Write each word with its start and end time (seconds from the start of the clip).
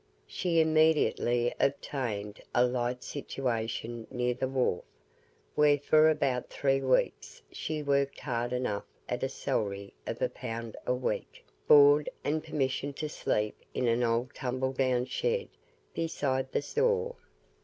She 0.25 0.59
immediately 0.59 1.53
obtained 1.59 2.41
a 2.55 2.65
light 2.65 3.03
situation 3.03 4.07
near 4.09 4.33
the 4.33 4.47
wharf, 4.47 4.83
where 5.53 5.77
for 5.77 6.09
about 6.09 6.49
three 6.49 6.81
weeks 6.81 7.43
she 7.51 7.83
worked 7.83 8.19
hard 8.19 8.51
enough 8.51 8.85
at 9.07 9.21
a 9.21 9.29
salary 9.29 9.93
of 10.07 10.19
a 10.19 10.27
pound 10.29 10.75
a 10.87 10.93
week, 10.95 11.45
board, 11.67 12.09
and 12.23 12.43
permission 12.43 12.93
to 12.93 13.07
sleep 13.07 13.55
in 13.75 13.87
an 13.87 14.01
old 14.01 14.33
tumbledown 14.33 15.05
shed 15.05 15.49
beside 15.93 16.51
the 16.51 16.63
store. 16.63 17.13